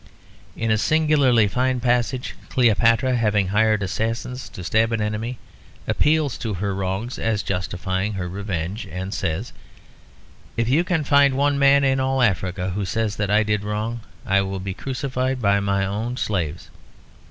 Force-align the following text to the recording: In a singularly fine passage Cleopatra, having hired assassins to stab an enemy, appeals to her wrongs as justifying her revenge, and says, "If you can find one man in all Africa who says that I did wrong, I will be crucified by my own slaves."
In 0.57 0.71
a 0.71 0.79
singularly 0.79 1.47
fine 1.47 1.79
passage 1.79 2.33
Cleopatra, 2.49 3.15
having 3.17 3.49
hired 3.49 3.83
assassins 3.83 4.49
to 4.49 4.63
stab 4.63 4.91
an 4.91 4.99
enemy, 4.99 5.37
appeals 5.87 6.39
to 6.39 6.55
her 6.55 6.73
wrongs 6.73 7.19
as 7.19 7.43
justifying 7.43 8.13
her 8.13 8.27
revenge, 8.27 8.87
and 8.91 9.13
says, 9.13 9.53
"If 10.57 10.67
you 10.67 10.83
can 10.83 11.03
find 11.03 11.35
one 11.37 11.59
man 11.59 11.83
in 11.83 11.99
all 11.99 12.23
Africa 12.23 12.71
who 12.71 12.83
says 12.83 13.17
that 13.17 13.29
I 13.29 13.43
did 13.43 13.63
wrong, 13.63 13.99
I 14.25 14.41
will 14.41 14.59
be 14.59 14.73
crucified 14.73 15.39
by 15.39 15.59
my 15.59 15.85
own 15.85 16.17
slaves." 16.17 16.71